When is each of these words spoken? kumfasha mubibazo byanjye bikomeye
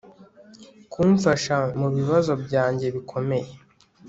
kumfasha 0.91 1.57
mubibazo 1.79 2.33
byanjye 2.43 2.85
bikomeye 2.95 3.49